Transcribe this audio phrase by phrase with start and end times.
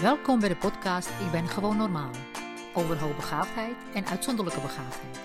[0.00, 2.10] Welkom bij de podcast Ik ben gewoon normaal.
[2.74, 5.20] Over hoogbegaafdheid en uitzonderlijke begaafdheid.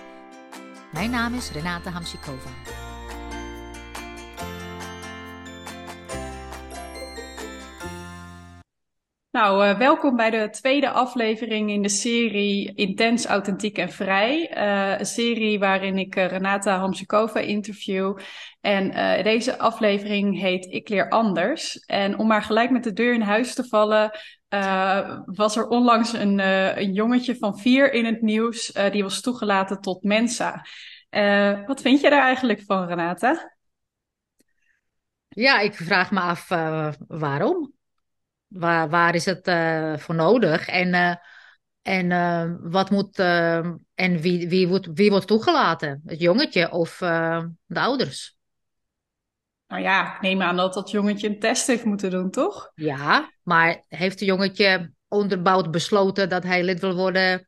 [0.91, 2.49] Mijn naam is Renate Hamsikova.
[9.33, 14.57] Nou, uh, welkom bij de tweede aflevering in de serie Intens, Authentiek en Vrij.
[14.57, 18.17] Uh, een serie waarin ik uh, Renata Hamsikova interview.
[18.61, 18.91] En
[19.23, 21.77] deze aflevering heet Ik leer anders.
[21.77, 24.19] En om maar gelijk met de deur in huis te vallen,
[25.25, 26.39] was er onlangs een,
[26.79, 28.71] een, jongetje van vier in het nieuws.
[28.91, 30.65] die was toegelaten tot Mensa.
[31.65, 33.55] wat vind je daar eigenlijk van, Renata?
[35.27, 36.47] Ja, ik vraag me af
[37.07, 37.73] waarom.
[38.53, 40.67] Waar, waar is het uh, voor nodig?
[40.67, 41.15] En, uh,
[41.81, 43.19] en uh, wat moet
[43.95, 46.01] en wie, wie, wordt, wie wordt toegelaten?
[46.05, 46.97] Het jongetje of
[47.65, 48.37] de ouders?
[49.67, 52.71] Nou ja, ik neem aan dat dat jongetje een test heeft moeten doen, toch?
[52.75, 57.47] Ja, maar heeft het jongetje onderbouwd besloten dat hij lid wil worden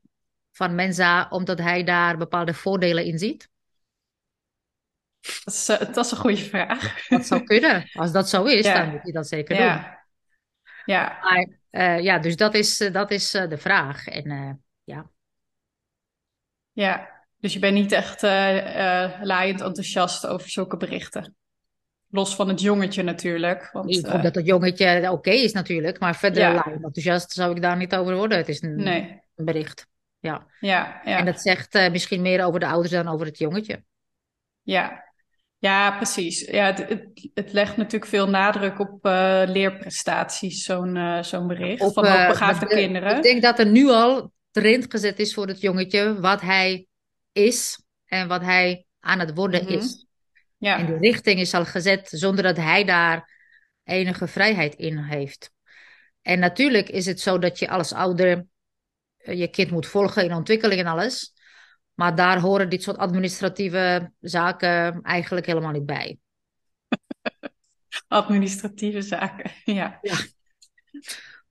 [0.52, 3.50] van Mensa omdat hij daar bepaalde voordelen in ziet?
[5.44, 7.08] Dat is, dat is een goede vraag.
[7.08, 7.90] Dat zou kunnen.
[7.94, 8.74] Als dat zo is, ja.
[8.74, 9.74] dan moet hij dat zeker ja.
[9.74, 10.05] doen.
[10.86, 11.18] Ja.
[11.22, 14.08] Maar, uh, ja, dus dat is, uh, dat is uh, de vraag.
[14.08, 15.10] En ja.
[16.72, 18.22] Ja, dus je bent niet echt
[19.22, 21.36] laaiend enthousiast over zulke berichten.
[22.08, 23.70] Los van het jongetje natuurlijk.
[23.72, 26.00] Want, ik hoop dat het jongetje oké okay is natuurlijk.
[26.00, 26.54] Maar verder ja.
[26.54, 28.38] laaiend enthousiast zou ik daar niet over worden.
[28.38, 29.22] Het is een, nee.
[29.36, 29.88] een bericht.
[30.20, 30.48] Ja.
[30.60, 31.18] Ja, ja.
[31.18, 33.84] En dat zegt misschien meer over de ouders dan over het jongetje.
[34.62, 35.14] Ja,
[35.66, 36.40] ja, precies.
[36.42, 41.82] Ja, het, het, het, legt natuurlijk veel nadruk op uh, leerprestaties, zo'n uh, zo'n bericht
[41.82, 43.16] op, van hoogbegaafde uh, kinderen.
[43.16, 46.88] Ik denk dat er nu al trend gezet is voor het jongetje wat hij
[47.32, 49.78] is en wat hij aan het worden mm -hmm.
[49.78, 50.06] is.
[50.58, 50.78] Ja.
[50.78, 53.30] En de richting is al gezet zonder dat hij daar
[53.84, 55.52] enige vrijheid in heeft.
[56.22, 58.46] En natuurlijk is het zo dat je als ouder
[59.18, 61.34] je kind moet volgen in ontwikkeling en alles.
[61.96, 66.18] Maar daar horen dit soort administratieve zaken eigenlijk helemaal niet bij.
[68.08, 70.00] administratieve zaken, ja.
[70.02, 70.16] ja.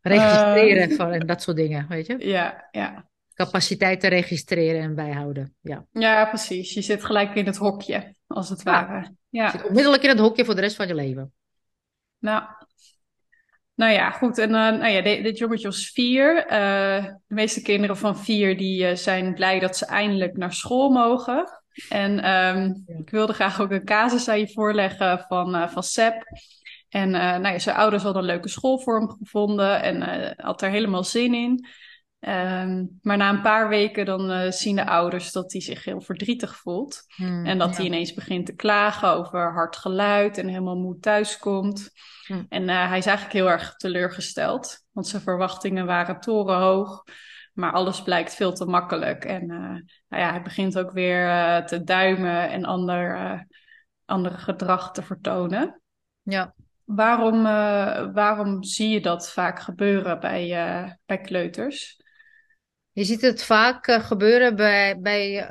[0.01, 2.17] Registreren uh, van, en dat soort dingen, weet je?
[2.19, 3.09] Ja, ja.
[3.35, 5.87] Capaciteiten registreren en bijhouden, ja.
[5.93, 6.75] Ja, precies.
[6.75, 9.15] Je zit gelijk in het hokje, als het ware.
[9.29, 9.45] Ja.
[9.45, 11.33] Je zit onmiddellijk in het hokje voor de rest van je leven.
[12.19, 12.43] Nou,
[13.75, 14.39] nou ja, goed.
[14.39, 16.45] En uh, nou ja, dit, dit jongetje was vier.
[16.45, 20.91] Uh, de meeste kinderen van vier die uh, zijn blij dat ze eindelijk naar school
[20.91, 21.63] mogen.
[21.89, 22.99] En um, ja.
[22.99, 26.15] ik wilde graag ook een casus aan je voorleggen van, van Seb.
[26.89, 31.35] En nou ja, zijn ouders hadden een leuke schoolvorm gevonden en had er helemaal zin
[31.35, 31.67] in.
[32.29, 36.57] Um, maar na een paar weken dan zien de ouders dat hij zich heel verdrietig
[36.57, 37.05] voelt.
[37.15, 37.77] Hmm, en dat ja.
[37.77, 41.91] hij ineens begint te klagen over hard geluid en helemaal moe thuiskomt.
[42.27, 42.43] Hm.
[42.49, 47.05] En uh, hij is eigenlijk heel erg teleurgesteld, want zijn verwachtingen waren torenhoog,
[47.53, 49.25] maar alles blijkt veel te makkelijk.
[49.25, 49.59] En uh,
[50.09, 51.27] nou ja, hij begint ook weer
[51.67, 53.47] te duimen en ander,
[54.05, 55.81] andere gedrag te vertonen.
[56.23, 56.55] Ja.
[56.85, 57.43] Waarom,
[58.13, 62.03] waarom zie je dat vaak gebeuren bij, bij kleuters?
[62.95, 65.49] Je ziet het vaak gebeuren bij, bij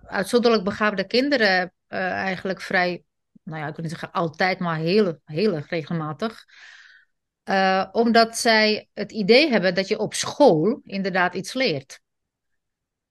[0.00, 3.04] uitzonderlijk begaafde kinderen eigenlijk vrij
[3.44, 6.44] nou ja, ik wil niet zeggen altijd, maar heel, heel regelmatig.
[7.92, 12.00] Omdat zij het idee hebben dat je op school inderdaad iets leert.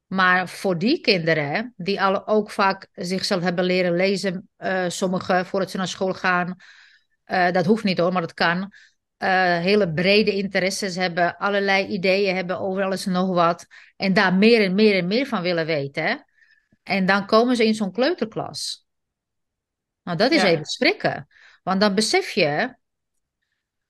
[0.05, 4.49] Maar voor die kinderen, die al ook vaak zichzelf hebben leren lezen,
[4.87, 6.55] sommigen voordat ze naar school gaan,
[7.25, 8.71] dat hoeft niet hoor, maar dat kan.
[9.61, 13.65] Hele brede interesses hebben, allerlei ideeën hebben over alles en nog wat.
[13.95, 16.25] En daar meer en meer en meer van willen weten.
[16.83, 18.85] En dan komen ze in zo'n kleuterklas.
[20.03, 20.47] Nou, dat is Ja.
[20.47, 21.27] even schrikken.
[21.63, 22.75] Want dan besef je,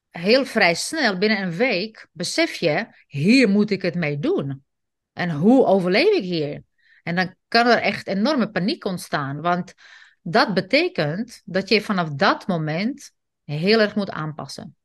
[0.09, 4.63] heel vrij snel, binnen een week, besef je, hier moet ik het mee doen.
[5.13, 6.63] En hoe overleef ik hier?
[7.03, 9.41] En dan kan er echt enorme paniek ontstaan.
[9.41, 9.73] Want
[10.21, 13.11] dat betekent dat je vanaf dat moment
[13.43, 14.75] heel erg moet aanpassen.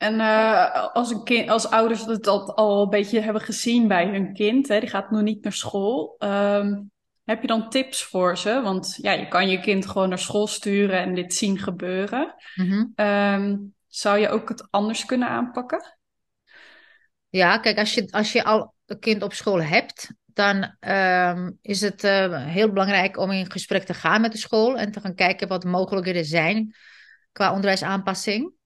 [0.00, 4.32] En uh, als, een kind, als ouders dat al een beetje hebben gezien bij hun
[4.32, 6.16] kind, hè, die gaat nog niet naar school.
[6.18, 6.90] Um,
[7.24, 8.60] heb je dan tips voor ze?
[8.62, 12.34] Want ja, je kan je kind gewoon naar school sturen en dit zien gebeuren.
[12.54, 12.92] Mm-hmm.
[12.94, 15.98] Um, zou je ook het anders kunnen aanpakken?
[17.28, 21.80] Ja, kijk, als je, als je al een kind op school hebt, dan um, is
[21.80, 25.14] het uh, heel belangrijk om in gesprek te gaan met de school en te gaan
[25.14, 26.74] kijken wat de mogelijkheden zijn
[27.32, 28.58] qua onderwijsaanpassing.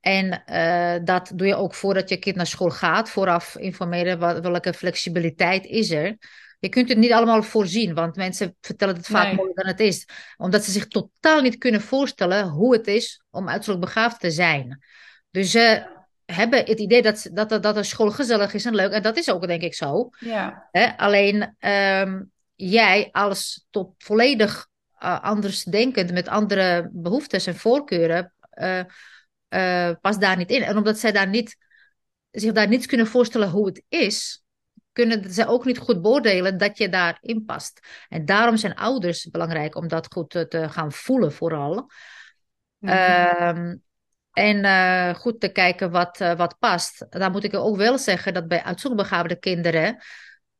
[0.00, 3.10] En uh, dat doe je ook voordat je kind naar school gaat.
[3.10, 6.16] Vooraf informeren wat, welke flexibiliteit is er.
[6.58, 9.34] Je kunt het niet allemaal voorzien, want mensen vertellen het vaak Nee.
[9.34, 10.08] mooier dan het is.
[10.36, 14.84] Omdat ze zich totaal niet kunnen voorstellen hoe het is om uitzonderlijk begaafd te zijn.
[15.30, 15.78] Dus uh,
[16.24, 18.92] hebben het idee dat, dat, dat een school gezellig is en leuk.
[18.92, 20.08] En dat is ook denk ik zo.
[20.18, 20.68] Ja.
[20.70, 20.96] Hè?
[20.96, 22.22] Alleen ehm,
[22.54, 24.66] jij als tot volledig
[25.02, 28.32] uh, anders denkend, met andere behoeftes en voorkeuren,
[29.50, 30.62] uh, uh, past daar niet in.
[30.62, 31.56] En omdat zij daar niet,
[32.30, 34.44] zich daar niet kunnen voorstellen hoe het is,
[34.92, 37.80] kunnen ze ook niet goed beoordelen dat je daarin past.
[38.08, 41.90] En daarom zijn ouders belangrijk om dat goed te, gaan voelen vooral.
[42.78, 43.82] Mm -hmm.
[44.32, 47.06] En uh, goed te kijken wat, uh, wat past.
[47.08, 50.02] Dan moet ik ook wel zeggen dat bij uitzonderbegaafde kinderen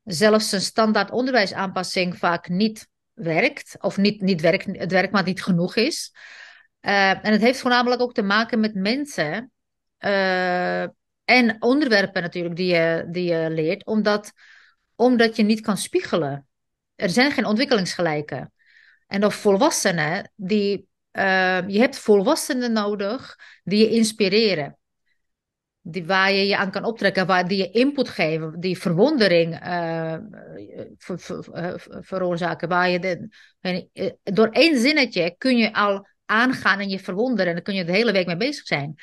[0.03, 3.75] zelfs een standaard onderwijsaanpassing vaak niet werkt.
[3.79, 6.13] Of niet, niet werkt, het werkt maar niet genoeg is.
[6.81, 9.51] Uh, en het heeft voornamelijk ook te maken met mensen
[11.25, 13.85] en onderwerpen natuurlijk die je, die je leert.
[13.85, 14.31] Omdat,
[14.95, 16.47] omdat je niet kan spiegelen.
[16.95, 18.53] Er zijn geen ontwikkelingsgelijken.
[19.07, 24.77] En of volwassenen die uh, je hebt volwassenen nodig die je inspireren.
[25.81, 29.59] Die, waar je je aan kan optrekken, waar die je input geven, die verwondering
[30.97, 32.69] ver, ver, veroorzaken.
[32.69, 33.27] Waar je de,
[34.23, 37.47] door één zinnetje kun je al aangaan en je verwonderen.
[37.47, 38.95] En dan kun je de hele week mee bezig zijn.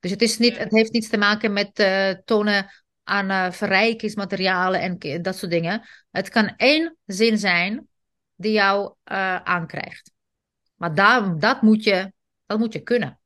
[0.00, 2.70] Dus het, is niet, het heeft niets te maken met uh, tonen
[3.04, 5.88] aan uh, verrijkingsmaterialen en dat soort dingen.
[6.10, 7.88] Het kan één zin zijn
[8.34, 10.12] die jou uh, aankrijgt.
[10.74, 12.12] Maar daar, dat, moet je,
[12.46, 13.20] dat moet je kunnen.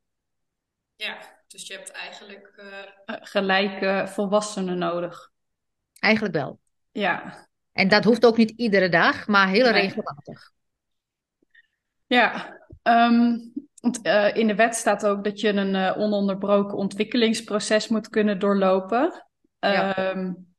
[0.97, 5.31] Ja, dus je hebt eigenlijk uh, gelijke volwassenen nodig.
[5.99, 6.61] Eigenlijk wel.
[6.91, 7.49] Ja.
[7.73, 9.81] En dat hoeft ook niet iedere dag, maar heel nee.
[9.81, 10.51] regelmatig.
[12.07, 17.89] Ja, um, want, uh, in de wet staat ook dat je een uh, ononderbroken ontwikkelingsproces
[17.89, 19.25] moet kunnen doorlopen.
[19.59, 20.11] Ja.
[20.11, 20.51] Um,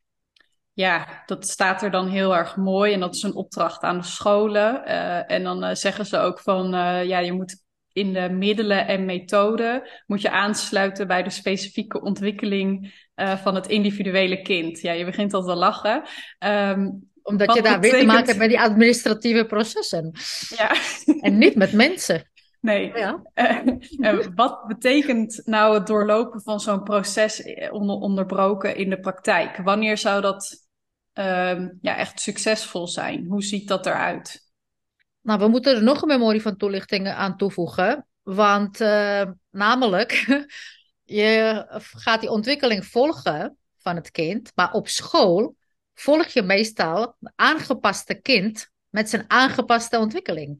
[0.73, 4.03] ja, dat staat er dan heel erg mooi en dat is een opdracht aan de
[4.03, 4.81] scholen.
[4.87, 6.69] Uh, en dan zeggen ze ook van,
[7.07, 7.61] ja, je moet
[7.91, 14.41] in de middelen en methoden moet je aansluiten bij de specifieke ontwikkeling van het individuele
[14.41, 14.79] kind.
[14.79, 16.03] Ja, je begint al te lachen.
[16.39, 17.91] Um, Omdat je daar betekent...
[17.91, 20.11] weer te maken hebt met die administratieve processen.
[20.57, 20.75] Ja.
[21.19, 22.31] en niet met mensen.
[22.63, 22.91] Nee.
[22.95, 23.21] Ja.
[23.97, 29.57] Uh, wat betekent nou het doorlopen van zo'n proces onder, onderbroken in de praktijk?
[29.57, 30.67] Wanneer zou dat
[31.13, 33.25] uh, ja, echt succesvol zijn?
[33.25, 34.51] Hoe ziet dat eruit?
[35.21, 38.07] Nou, we moeten er nog een memorie van toelichtingen aan toevoegen.
[38.21, 40.25] Want uh, namelijk,
[41.03, 45.55] je gaat die ontwikkeling volgen van het kind, maar op school
[45.93, 50.59] volg je meestal een aangepaste kind met zijn aangepaste ontwikkeling.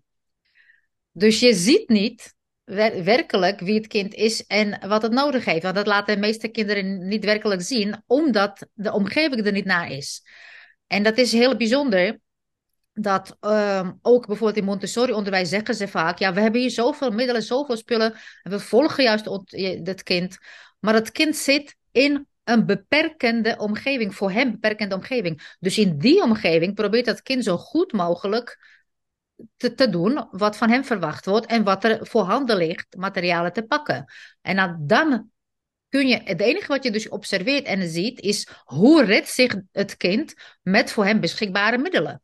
[1.12, 5.64] Dus je ziet niet wer werkelijk wie het kind is en wat het nodig heeft.
[5.64, 9.92] Want dat laten de meeste kinderen niet werkelijk zien, omdat de omgeving er niet naar
[9.92, 10.24] is.
[10.88, 12.22] En dat is heel bijzonder.
[12.94, 17.44] Dat um, ook bijvoorbeeld in Montessori-onderwijs zeggen ze vaak: ja, we hebben hier zoveel middelen,
[17.44, 18.14] zoveel spullen.
[18.44, 19.26] En we volgen juist
[19.84, 20.38] het kind.
[20.80, 25.56] Maar het kind zit in een beperkende omgeving, voor hem beperkende omgeving.
[25.60, 28.58] Dus in die omgeving probeert dat kind zo goed mogelijk
[29.58, 33.64] te, te doen wat van hem verwacht wordt en wat er voorhanden ligt, materialen te
[33.64, 34.06] pakken.
[34.42, 35.32] En dan
[35.90, 39.98] kun je, het enige wat je dus observeert en ziet, is hoe redt zich het
[39.98, 42.22] kind met voor hem beschikbare middelen.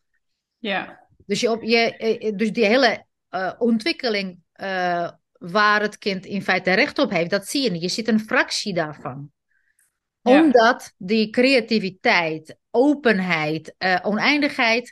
[0.58, 1.08] Ja.
[1.26, 6.74] Dus, je, je, eh, dus die hele uh, ontwikkeling uh, waar het kind in feite
[6.74, 7.82] recht op heeft, dat zie je niet.
[7.82, 9.32] Je ziet een fractie daarvan.
[10.30, 14.92] Omdat die creativiteit, openheid, uh, oneindigheid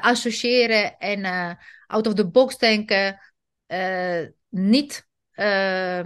[0.00, 1.24] associëren en
[1.86, 3.20] out of the box denken
[4.48, 5.06] niet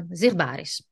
[0.08, 0.90] zichtbaar is.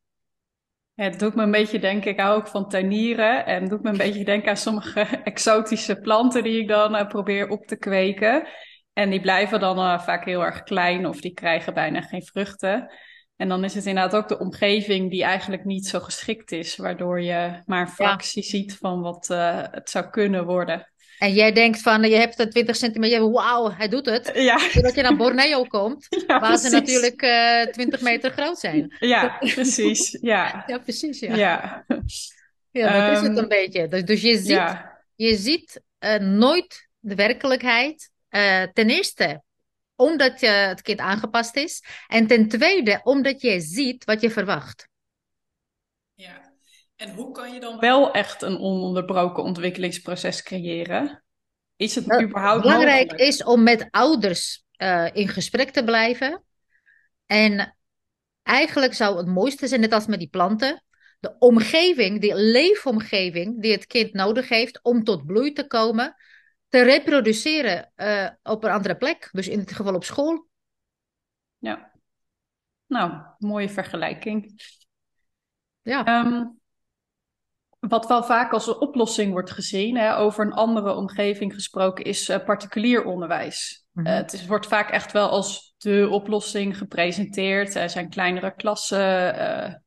[0.98, 3.46] Ja, het doet me een beetje denken, ik hou ook van tuinieren.
[3.46, 7.06] En het doet me een beetje denken aan sommige exotische planten die ik dan uh,
[7.08, 8.46] probeer op te kweken.
[8.92, 12.92] En die blijven dan uh, vaak heel erg klein of die krijgen bijna geen vruchten.
[13.38, 17.20] En dan is het inderdaad ook de omgeving die eigenlijk niet zo geschikt is, waardoor
[17.20, 18.48] je maar een fractie ja.
[18.48, 20.90] ziet van wat uh, het zou kunnen worden.
[21.18, 24.30] En jij denkt van, je hebt een 20 centimeter, wauw, hij doet het.
[24.34, 24.58] Ja.
[24.58, 26.68] Zodat je naar Borneo komt, ja, waar precies.
[26.68, 28.96] ze natuurlijk uh, 20 meter groot zijn.
[28.98, 30.18] Ja, precies.
[30.20, 31.18] Ja, ja precies.
[31.18, 31.84] Ja, ja.
[32.70, 33.88] ja dat um, is het een beetje.
[33.88, 34.80] Dus, dus je ziet,
[35.14, 38.10] je ziet uh, nooit de werkelijkheid.
[38.72, 39.42] Ten eerste,
[39.98, 41.84] omdat je het kind aangepast is.
[42.06, 44.88] En ten tweede, omdat je ziet wat je verwacht.
[46.14, 46.56] Ja.
[46.96, 51.24] En hoe kan je dan wel echt een ononderbroken ontwikkelingsproces creëren?
[51.76, 53.32] Is het nou, überhaupt Belangrijk mogelijk?
[53.32, 56.44] is om met ouders uh, in gesprek te blijven.
[57.26, 57.76] En
[58.42, 60.84] eigenlijk zou het mooiste zijn, net als met die planten,
[61.20, 66.14] de omgeving, die leefomgeving die het kind nodig heeft om tot bloei te komen,
[66.68, 69.28] te reproduceren uh, op een andere plek.
[69.32, 70.46] Dus in dit geval op school.
[71.58, 71.92] Ja,
[72.86, 74.62] nou, mooie vergelijking.
[75.82, 76.24] Ja.
[76.26, 76.60] Um,
[77.78, 82.28] wat wel vaak als een oplossing wordt gezien, hè, over een andere omgeving gesproken, is
[82.28, 83.86] uh, particulier onderwijs.
[83.92, 87.74] Mm het is, wordt vaak echt wel als de oplossing gepresenteerd.
[87.74, 88.98] Er zijn kleinere klassen.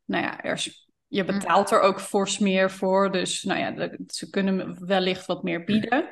[0.05, 0.63] Nou ja, er
[1.11, 1.37] je mhm.
[1.37, 3.11] betaalt er ook fors meer voor.
[3.11, 6.09] Dus nou ja, ze kunnen wellicht wat meer bieden.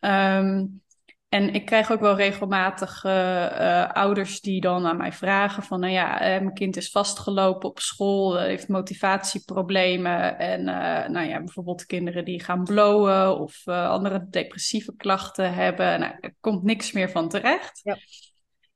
[0.00, 0.82] Um,
[1.28, 5.92] en ik krijg ook wel regelmatig uh, ouders die dan aan mij vragen van, nou
[5.92, 10.64] ja, uh, mijn kind is vastgelopen op school, heeft motivatieproblemen en
[11.12, 16.00] nou ja, bijvoorbeeld kinderen die gaan blowen of andere depressieve klachten hebben.
[16.00, 17.80] Nou, er komt niks meer van terecht.
[17.82, 17.96] Ja.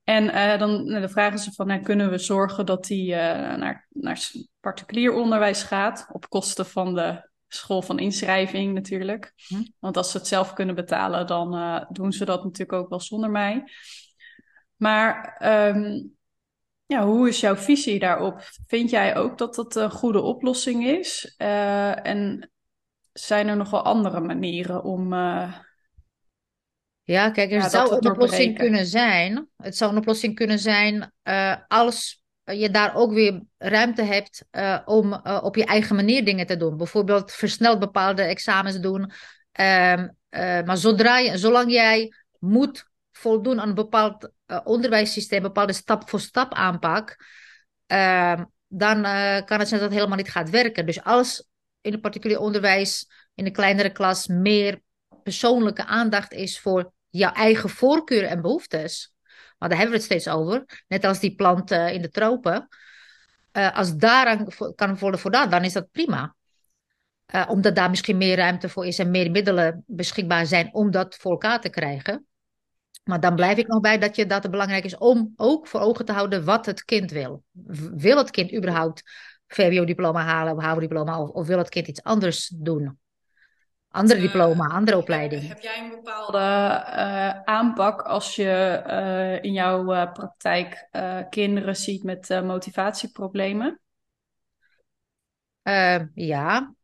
[0.05, 0.27] En
[0.59, 5.13] dan, nou, dan, vragen ze van, nou, kunnen we zorgen dat die naar, naar particulier
[5.13, 9.33] onderwijs gaat op kosten van de school van inschrijving natuurlijk.
[9.47, 9.63] Hm.
[9.79, 13.01] Want als ze het zelf kunnen betalen, dan uh, doen ze dat natuurlijk ook wel
[13.01, 13.65] zonder mij.
[14.77, 15.41] Maar
[15.77, 16.17] um,
[16.87, 18.41] ja, hoe is jouw visie daarop?
[18.67, 21.35] Vind jij ook dat dat een goede oplossing is?
[21.39, 22.51] Uh, en
[23.13, 25.13] zijn er nog wel andere manieren om.
[25.13, 25.55] Uh,
[27.03, 29.49] ja, kijk, er zou een oplossing kunnen zijn.
[29.57, 31.13] Het zou een oplossing kunnen zijn
[31.69, 36.47] als je daar ook weer ruimte hebt uh, om uh, op je eigen manier dingen
[36.47, 36.77] te doen.
[36.77, 39.11] Bijvoorbeeld versneld bepaalde examens doen.
[39.61, 40.05] Uh,
[40.65, 44.31] maar zodra je, zolang jij moet voldoen aan een bepaald
[44.65, 47.17] onderwijssysteem, bepaalde stap-voor-stap aanpak,
[47.87, 49.03] ehm, dan
[49.45, 50.87] kan het zijn dat het helemaal niet gaat werken.
[50.87, 51.49] Dus als
[51.81, 54.81] in het particulier onderwijs, in de kleinere klas, meer
[55.23, 59.14] persoonlijke aandacht is voor jouw eigen voorkeuren en behoeftes,
[59.59, 60.85] maar daar hebben we het steeds over.
[60.89, 62.69] Net als die planten in de tropen.
[63.53, 66.35] Uh, als daaraan kan worden voldaan, dan is dat prima.
[67.35, 71.15] Uh, omdat daar misschien meer ruimte voor is en meer middelen beschikbaar zijn om dat
[71.15, 72.27] voor elkaar te krijgen.
[73.05, 75.81] Maar dan blijf ik nog bij dat, je, dat het belangrijk is om ook voor
[75.81, 77.43] ogen te houden wat het kind wil.
[77.95, 79.03] Wil het kind überhaupt
[79.47, 82.99] VWO-diploma halen of HAVO-diploma of wil het kind iets anders doen?
[83.95, 85.49] Andere eh, diploma, andere opleiding.
[85.49, 90.89] Heb jij een bepaalde uh, aanpak als je uh, in jouw praktijk
[91.31, 93.79] kinderen ziet met motivatieproblemen?
[96.15, 96.75] ja,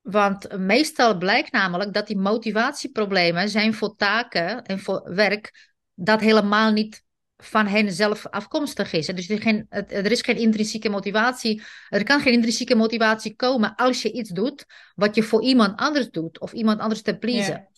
[0.00, 6.72] want meestal blijkt namelijk dat die motivatieproblemen zijn voor taken en voor werk dat helemaal
[6.72, 7.06] niet
[7.42, 9.06] van hen zelf afkomstig is.
[9.06, 11.62] Dus er, geen, er is geen intrinsieke motivatie.
[11.88, 14.64] Er kan geen intrinsieke motivatie komen als je iets doet
[14.94, 17.68] wat je voor iemand anders doet of iemand anders te pleasen.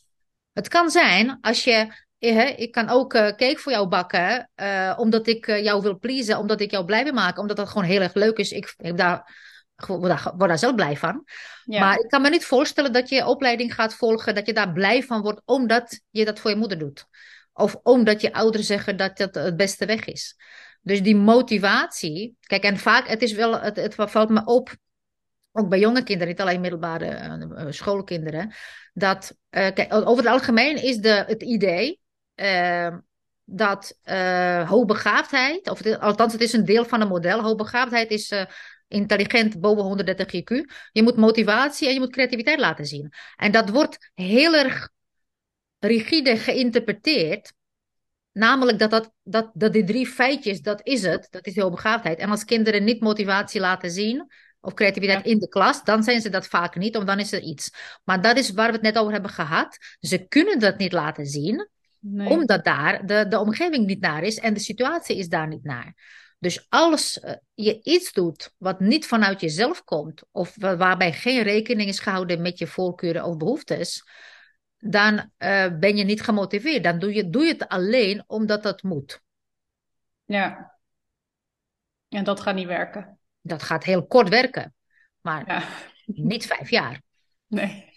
[0.53, 2.09] Het kan zijn als je.
[2.19, 6.39] Eh, ik kan ook uh, cake voor jou bakken, uh, omdat ik jou wil pleasen,
[6.39, 8.53] omdat ik jou blij wil maken, omdat dat gewoon heel erg leuk is.
[8.53, 9.35] Ik, heb daar,
[9.87, 11.25] word, daar, word daar zelf blij van.
[11.65, 15.03] Maar ik kan me niet voorstellen dat je opleiding gaat volgen, dat je daar blij
[15.03, 17.07] van wordt, omdat je dat voor je moeder doet.
[17.61, 20.37] Of omdat je ouders zeggen dat dat het beste weg is.
[20.83, 22.37] Dus die motivatie.
[22.41, 24.77] Kijk, en vaak, het is wel, het, valt me op,
[25.53, 28.53] ook bij jonge kinderen, niet alleen middelbare uh, schoolkinderen,
[28.93, 32.01] dat uh, kijk, over het algemeen is de, het idee
[32.35, 32.97] uh,
[33.45, 33.99] dat
[34.67, 38.33] hoogbegaafdheid, of althans het is een deel van een model, hoogbegaafdheid is
[38.91, 40.65] intelligent boven 130 IQ.
[40.93, 43.13] Je moet motivatie en je moet creativiteit laten zien.
[43.37, 44.91] En dat wordt heel erg
[45.81, 47.53] rigide geïnterpreteerd.
[48.33, 52.19] Namelijk dat, dat, dat, dat die drie feitjes, dat is het, dat is heel begaafdheid.
[52.19, 54.27] En als kinderen niet motivatie laten zien,
[54.61, 57.41] of creativiteit in de klas, dan zijn ze dat vaak niet, of dan is er
[57.41, 57.71] iets.
[58.05, 59.79] Maar dat is waar we het net over hebben gehad.
[60.01, 61.69] Ze kunnen dat niet laten zien,
[62.25, 65.95] omdat daar de, de omgeving niet naar is en de situatie is daar niet naar.
[66.39, 71.89] Dus als uh, je iets doet wat niet vanuit jezelf komt, of waarbij geen rekening
[71.89, 74.05] is gehouden met je voorkeuren of behoeftes,
[74.81, 76.85] dan uh, ben je niet gemotiveerd.
[76.85, 79.23] Dan doe je, doe je het alleen omdat dat moet.
[80.25, 80.79] Ja.
[82.09, 83.19] En dat gaat niet werken.
[83.41, 84.75] Dat gaat heel kort werken,
[85.21, 85.63] maar ja.
[86.05, 87.03] niet vijf jaar.
[87.47, 87.95] Nee,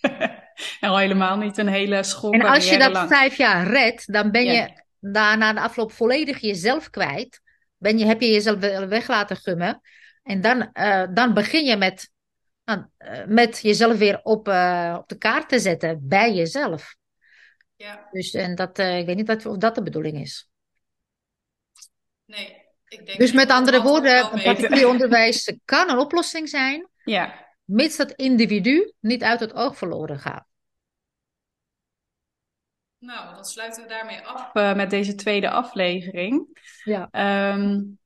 [0.79, 2.31] en al helemaal niet een hele school.
[2.31, 6.89] En als je dat vijf jaar redt, dan ben je daarna de afloop volledig jezelf
[6.89, 7.41] kwijt.
[7.77, 9.81] Ben je, heb je jezelf weg laten gummen.
[10.23, 12.11] En dan, uh, dan begin je met
[12.65, 16.95] nou, eh, met jezelf weer op, uh, op de kaart te zetten bij jezelf.
[17.75, 18.07] Ja.
[18.11, 20.49] Dus en dat, uh, ik weet niet of dat de bedoeling is.
[22.25, 26.89] Nee, ik denk Dus met andere woorden, particulier onderwijs kan een oplossing zijn.
[27.03, 27.47] Ja.
[27.63, 30.45] Mits dat individu niet uit het oog verloren gaat.
[32.97, 36.61] Nou, dan sluiten we daarmee af met deze tweede aflevering.
[36.83, 37.09] Ja.
[37.53, 37.99] Um,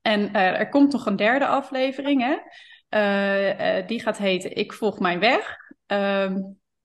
[0.00, 2.36] en er komt nog een derde aflevering, hè?
[2.94, 5.56] Uh, die gaat heten Ik volg mijn weg.
[5.92, 6.36] Uh,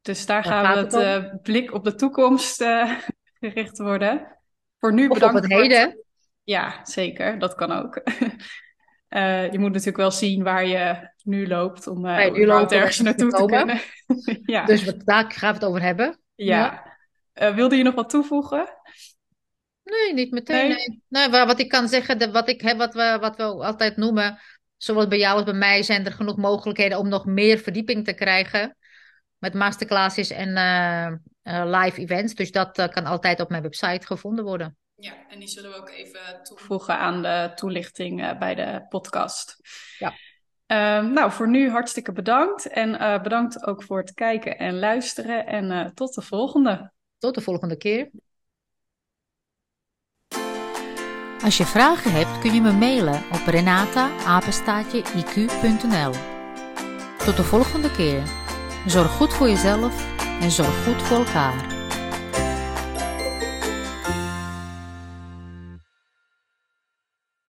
[0.02, 2.64] dus daar gaan we het, het uh, blik op de toekomst
[3.40, 4.38] gericht worden.
[4.80, 5.36] Voor nu of bedankt.
[5.36, 6.04] Op het heden.
[6.44, 7.40] Ja, zeker.
[7.40, 8.02] Dat kan ook.
[9.54, 13.32] je moet natuurlijk wel zien waar je nu loopt om uh, nu loopt ergens naartoe
[13.32, 13.80] te, kunnen.
[14.56, 14.66] ja.
[14.66, 16.20] Dus daar gaan we het over hebben.
[16.36, 16.84] Ja.
[17.34, 17.54] ja.
[17.54, 18.70] wilde je nog wat toevoegen?
[19.84, 20.70] Nee, niet meteen.
[21.08, 21.30] Nee.
[21.30, 21.46] nee.
[21.46, 24.40] wat ik kan zeggen, wat ik wat we, wat we altijd noemen,
[24.80, 28.14] zowel bij jou als bij mij, zijn er genoeg mogelijkheden om nog meer verdieping te
[28.14, 28.78] krijgen.
[29.38, 30.54] Met masterclasses en
[31.70, 32.34] live events.
[32.34, 34.78] Dus dat kan altijd op mijn website gevonden worden.
[34.96, 39.56] Ja, en die zullen we ook even toevoegen aan de toelichting bij de podcast.
[39.98, 40.14] Ja.
[40.68, 42.68] Uh, nou, voor nu hartstikke bedankt.
[42.68, 45.46] En bedankt ook voor het kijken en luisteren.
[45.46, 46.92] En tot de volgende.
[47.18, 48.10] Tot de volgende keer.
[51.44, 54.12] Als je vragen hebt, kun je me mailen op renata-iq.nl.
[57.26, 58.24] Tot de volgende keer.
[58.86, 60.06] Zorg goed voor jezelf
[60.42, 61.79] en zorg goed voor elkaar.